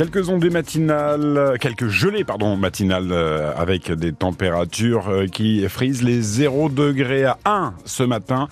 [0.00, 6.22] Quelques ondées matinales, quelques gelées pardon matinales euh, avec des températures euh, qui frisent les
[6.22, 8.48] 0 degrés à 1 ce matin.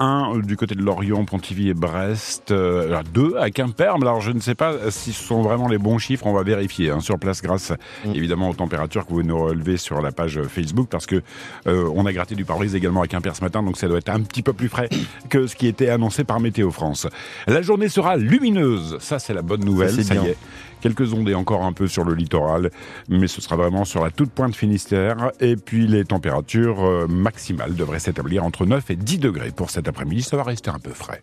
[0.00, 3.96] 1 du côté de Lorient, Pontivy et Brest, 2 euh, à Quimper.
[3.96, 6.90] Alors je ne sais pas si ce sont vraiment les bons chiffres, on va vérifier
[6.90, 7.72] hein, sur place grâce
[8.06, 8.14] mm.
[8.14, 11.22] évidemment aux températures que vous nous relevez sur la page Facebook parce que
[11.66, 14.22] on a gratté du pare-brise également à Quimper ce matin donc ça doit être un
[14.22, 14.88] petit peu plus frais
[15.28, 17.06] que ce qui était annoncé par Météo France.
[17.46, 20.36] La journée sera lumineuse, ça c'est la bonne nouvelle, ça, y est.
[20.80, 22.70] Quelques ondées encore un peu sur le littoral,
[23.08, 25.32] mais ce sera vraiment sur la toute pointe Finistère.
[25.40, 29.88] Et puis les températures euh, maximales devraient s'établir entre 9 et 10 degrés pour cet
[29.88, 30.22] après-midi.
[30.22, 31.20] Ça va rester un peu frais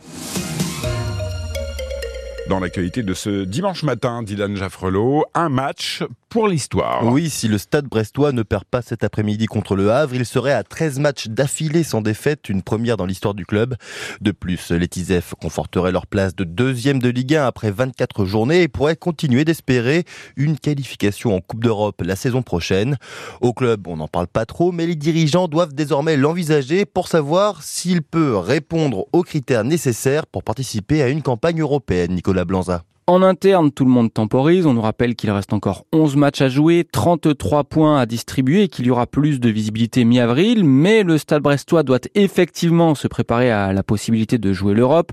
[2.48, 7.06] dans l'actualité de ce dimanche matin, Dylan Jaffrelot, un match pour l'histoire.
[7.06, 10.52] Oui, si le Stade brestois ne perd pas cet après-midi contre le Havre, il serait
[10.52, 13.76] à 13 matchs d'affilée sans défaite, une première dans l'histoire du club.
[14.22, 18.64] De plus, les Tisef conforteraient leur place de deuxième de Ligue 1 après 24 journées
[18.64, 20.04] et pourraient continuer d'espérer
[20.36, 22.98] une qualification en Coupe d'Europe la saison prochaine.
[23.42, 27.64] Au club, on n'en parle pas trop, mais les dirigeants doivent désormais l'envisager pour savoir
[27.64, 32.14] s'il peut répondre aux critères nécessaires pour participer à une campagne européenne.
[32.14, 32.86] Nicolas Blanza.
[33.08, 34.66] En interne, tout le monde temporise.
[34.66, 38.68] On nous rappelle qu'il reste encore 11 matchs à jouer, 33 points à distribuer et
[38.68, 40.64] qu'il y aura plus de visibilité mi-avril.
[40.64, 45.12] Mais le Stade brestois doit effectivement se préparer à la possibilité de jouer l'Europe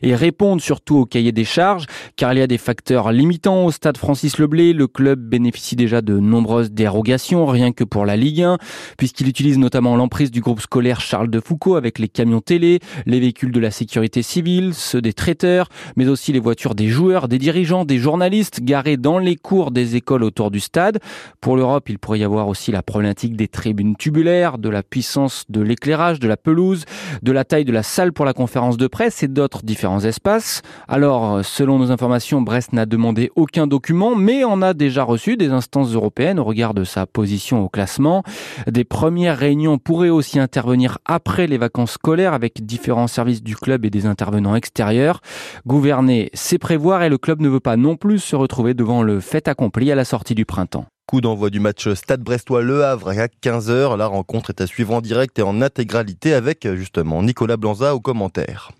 [0.00, 1.84] et répondre surtout au cahier des charges,
[2.16, 4.72] car il y a des facteurs limitants au Stade Francis Leblé.
[4.72, 8.56] Le club bénéficie déjà de nombreuses dérogations, rien que pour la Ligue 1,
[8.96, 13.20] puisqu'il utilise notamment l'emprise du groupe scolaire Charles de Foucault avec les camions télé, les
[13.20, 17.84] véhicules de la sécurité civile, ceux des traiteurs, mais aussi les voitures des joueurs, dirigeants,
[17.84, 21.00] des journalistes garés dans les cours des écoles autour du stade.
[21.40, 25.44] Pour l'Europe, il pourrait y avoir aussi la problématique des tribunes tubulaires, de la puissance
[25.48, 26.84] de l'éclairage, de la pelouse,
[27.22, 30.62] de la taille de la salle pour la conférence de presse et d'autres différents espaces.
[30.88, 35.50] Alors, selon nos informations, Brest n'a demandé aucun document, mais en a déjà reçu des
[35.50, 38.22] instances européennes au regard de sa position au classement.
[38.66, 43.84] Des premières réunions pourraient aussi intervenir après les vacances scolaires avec différents services du club
[43.84, 45.20] et des intervenants extérieurs.
[45.66, 49.18] Gouverner, c'est prévoir et le club ne veut pas non plus se retrouver devant le
[49.18, 50.84] fait accompli à la sortie du printemps.
[51.06, 53.96] Coup d'envoi du match Stade Brestois-Le Havre à 15h.
[53.96, 58.00] La rencontre est à suivre en direct et en intégralité avec justement Nicolas Blanza au
[58.00, 58.72] commentaire.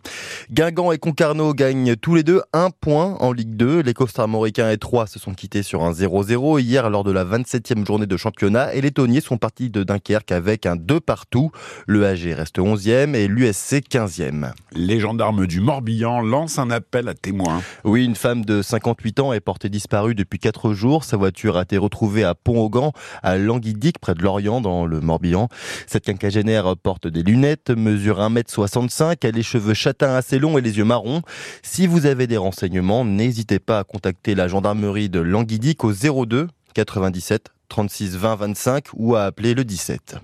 [0.50, 3.80] Guingamp et Concarneau gagnent tous les deux un point en Ligue 2.
[3.80, 7.86] Les Costarmoricains et Troyes se sont quittés sur un 0-0 hier lors de la 27e
[7.86, 11.50] journée de championnat et les Tonniers sont partis de Dunkerque avec un 2 partout.
[11.86, 14.52] Le AG reste 11e et l'USC 15e.
[14.72, 17.62] Les gendarmes du Morbihan lancent un appel à témoins.
[17.84, 21.04] Oui, une femme de 58 ans est portée disparue depuis 4 jours.
[21.04, 25.48] Sa voiture a été retrouvée à Pont-Augan, à Languidic, près de Lorient, dans le Morbihan.
[25.86, 30.78] Cette quinquagénaire porte des lunettes, mesure 1m65, a les cheveux châtains assez longs et les
[30.78, 31.22] yeux marrons.
[31.62, 36.48] Si vous avez des renseignements, n'hésitez pas à contacter la gendarmerie de Languidic au 02
[36.74, 40.16] 97 36 20 25 ou à appeler le 17.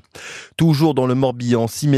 [0.56, 1.88] Toujours dans le Morbihan, six,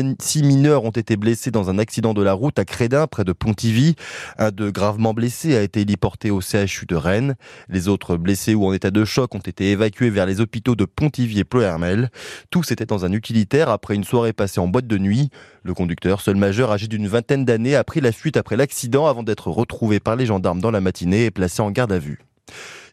[0.42, 3.96] mineurs ont été blessés dans un accident de la route à Crédin, près de Pontivy.
[4.38, 7.34] Un de gravement blessés a été héliporté au CHU de Rennes.
[7.68, 10.84] Les autres blessés ou en état de choc ont été évacués vers les hôpitaux de
[10.84, 12.10] Pontivy et Ploermel.
[12.50, 15.30] Tous étaient dans un utilitaire après une soirée passée en boîte de nuit.
[15.62, 19.22] Le conducteur, seul majeur âgé d'une vingtaine d'années, a pris la fuite après l'accident avant
[19.22, 22.20] d'être retrouvé par les gendarmes dans la matinée et placé en garde à vue.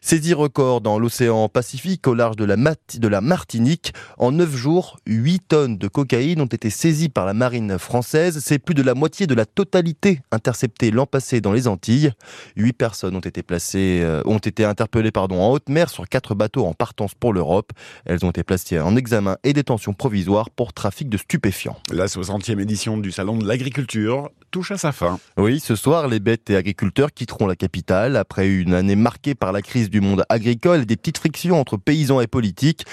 [0.02, 3.92] Saisie record dans l'océan Pacifique au large de la, de la Martinique.
[4.16, 8.40] En 9 jours, 8 tonnes de cocaïne ont été saisies par la marine française.
[8.42, 12.12] C'est plus de la moitié de la totalité interceptée l'an passé dans les Antilles.
[12.56, 16.34] 8 personnes ont été placées, euh, ont été interpellées pardon, en haute mer sur 4
[16.34, 17.72] bateaux en partance pour l'Europe.
[18.06, 21.76] Elles ont été placées en examen et détention provisoire pour trafic de stupéfiants.
[21.92, 25.18] La 60e édition du Salon de l'agriculture touche à sa fin.
[25.36, 29.52] Oui, ce soir, les bêtes et agriculteurs quitteront la capitale après une année marquée par
[29.52, 32.84] la crise du monde agricole et des petites frictions entre paysans et politiques.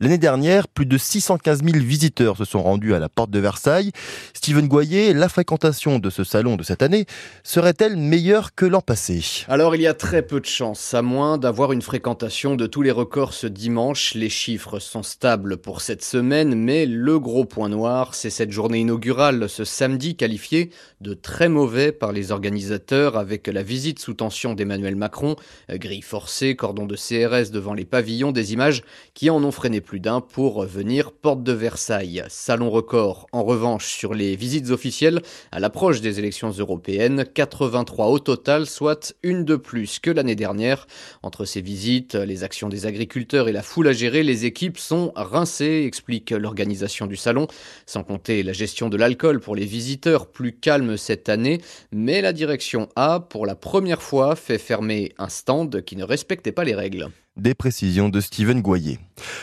[0.00, 3.92] L'année dernière, plus de 615 000 visiteurs se sont rendus à la porte de Versailles.
[4.34, 7.06] Steven Goyer, la fréquentation de ce salon de cette année
[7.42, 9.22] serait-elle meilleure que l'an passé?
[9.48, 12.82] Alors il y a très peu de chances, à moins d'avoir une fréquentation de tous
[12.82, 14.14] les records ce dimanche.
[14.14, 18.80] Les chiffres sont stables pour cette semaine, mais le gros point noir, c'est cette journée
[18.80, 20.70] inaugurale ce samedi qualifiée
[21.00, 25.36] de très mauvais par les organisateurs avec la visite sous tension d'Emmanuel Macron,
[25.70, 28.82] grille forcée lancés, cordon de CRS devant les pavillons, des images
[29.14, 32.24] qui en ont freiné plus d'un pour venir porte de Versailles.
[32.28, 35.22] Salon record en revanche sur les visites officielles
[35.52, 40.86] à l'approche des élections européennes, 83 au total, soit une de plus que l'année dernière.
[41.22, 45.12] Entre ces visites, les actions des agriculteurs et la foule à gérer, les équipes sont
[45.14, 47.46] rincées, explique l'organisation du salon,
[47.86, 51.60] sans compter la gestion de l'alcool pour les visiteurs, plus calme cette année,
[51.92, 56.52] mais la direction a, pour la première fois, fait fermer un stand qui ne respectait
[56.52, 57.08] pas les règles.
[57.36, 58.98] Des précisions de Steven Goyer.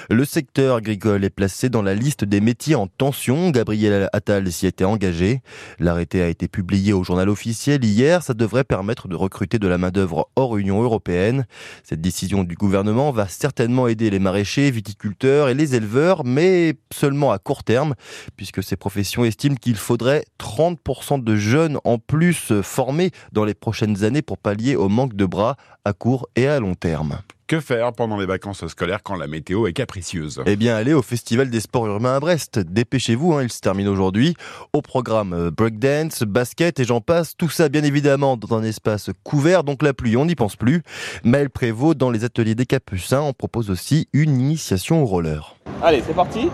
[0.09, 3.49] Le secteur agricole est placé dans la liste des métiers en tension.
[3.49, 5.41] Gabriel Attal s'y était engagé.
[5.79, 8.23] L'arrêté a été publié au journal officiel hier.
[8.23, 11.45] Ça devrait permettre de recruter de la main-d'œuvre hors Union européenne.
[11.83, 17.31] Cette décision du gouvernement va certainement aider les maraîchers, viticulteurs et les éleveurs, mais seulement
[17.31, 17.95] à court terme,
[18.35, 24.03] puisque ces professions estiment qu'il faudrait 30% de jeunes en plus formés dans les prochaines
[24.03, 25.55] années pour pallier au manque de bras
[25.85, 27.19] à court et à long terme.
[27.47, 31.01] Que faire pendant les vacances scolaires quand la météo est capricieuse Eh bien, allez au
[31.01, 32.60] Festival des sports urbains à Brest.
[32.60, 34.36] Dépêchez-vous, hein, il se termine aujourd'hui.
[34.74, 37.36] Au programme euh, breakdance, basket et j'en passe.
[37.38, 40.83] Tout ça, bien évidemment, dans un espace couvert, donc la pluie, on n'y pense plus.
[41.24, 45.56] Maël Prévost, dans les ateliers des Capucins, on propose aussi une initiation au roller.
[45.81, 46.50] Allez, c'est parti.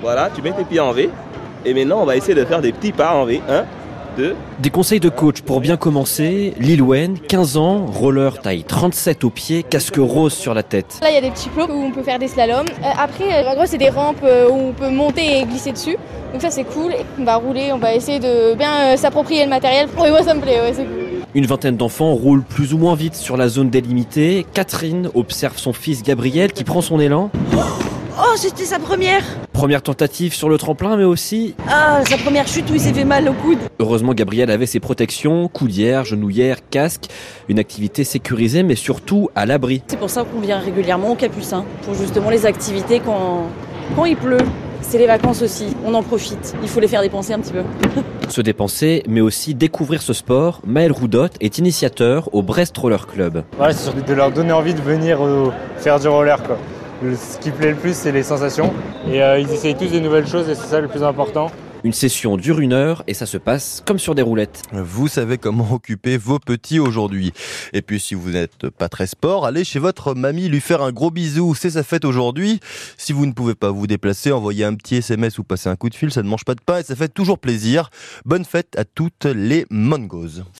[0.00, 1.10] Voilà, tu mets tes pieds en V.
[1.64, 3.40] Et maintenant, on va essayer de faire des petits pas en V.
[3.48, 3.64] 1,
[4.58, 6.54] des conseils de coach pour bien commencer.
[6.58, 10.98] Lil Wen, 15 ans, roller taille 37 au pied, casque rose sur la tête.
[11.02, 12.66] Là, il y a des petits plots où on peut faire des slaloms.
[12.82, 15.96] Euh, après, en gros, c'est des rampes euh, où on peut monter et glisser dessus.
[16.32, 16.92] Donc ça, c'est cool.
[17.18, 19.88] On va rouler, on va essayer de bien euh, s'approprier le matériel.
[19.98, 21.04] Oui, moi, ça me plaît, ouais, c'est cool.
[21.34, 24.46] Une vingtaine d'enfants roulent plus ou moins vite sur la zone délimitée.
[24.54, 27.30] Catherine observe son fils Gabriel qui prend son élan.
[28.16, 31.56] Oh, c'était sa première Première tentative sur le tremplin, mais aussi...
[31.68, 33.58] Ah, sa première chute où il s'est fait mal au coude.
[33.80, 37.06] Heureusement, Gabriel avait ses protections, coudière, genouillère, casque,
[37.48, 39.82] une activité sécurisée, mais surtout à l'abri.
[39.88, 43.48] C'est pour ça qu'on vient régulièrement au Capucin, pour justement les activités quand,
[43.96, 44.38] quand il pleut.
[44.80, 46.54] C'est les vacances aussi, on en profite.
[46.62, 47.62] Il faut les faire dépenser un petit peu.
[48.28, 50.60] Se dépenser, mais aussi découvrir ce sport.
[50.64, 53.42] Maël Roudot est initiateur au Brest Roller Club.
[53.58, 56.40] Ouais, c'est surtout de leur donner envie de venir euh, faire du roller.
[56.44, 56.58] Quoi
[57.14, 58.72] ce qui plaît le plus, c'est les sensations.
[59.10, 61.50] Et euh, ils essayent tous des nouvelles choses et c'est ça le plus important.
[61.84, 64.62] Une session dure une heure et ça se passe comme sur des roulettes.
[64.72, 67.34] Vous savez comment occuper vos petits aujourd'hui.
[67.74, 70.92] Et puis si vous n'êtes pas très sport, allez chez votre mamie lui faire un
[70.92, 71.54] gros bisou.
[71.54, 72.60] C'est sa fête aujourd'hui.
[72.96, 75.90] Si vous ne pouvez pas vous déplacer, envoyez un petit SMS ou passer un coup
[75.90, 77.90] de fil, ça ne mange pas de pain et ça fait toujours plaisir.
[78.24, 80.44] Bonne fête à toutes les mongos.